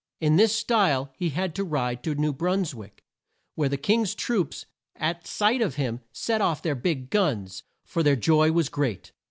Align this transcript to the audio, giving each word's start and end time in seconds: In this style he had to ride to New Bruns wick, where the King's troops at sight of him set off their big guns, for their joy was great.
In 0.19 0.35
this 0.35 0.51
style 0.55 1.11
he 1.15 1.29
had 1.29 1.53
to 1.53 1.63
ride 1.63 2.01
to 2.01 2.15
New 2.15 2.33
Bruns 2.33 2.73
wick, 2.73 3.03
where 3.53 3.69
the 3.69 3.77
King's 3.77 4.15
troops 4.15 4.65
at 4.95 5.27
sight 5.27 5.61
of 5.61 5.75
him 5.75 6.01
set 6.11 6.41
off 6.41 6.63
their 6.63 6.73
big 6.73 7.11
guns, 7.11 7.61
for 7.85 8.01
their 8.01 8.15
joy 8.15 8.51
was 8.51 8.67
great. 8.67 9.11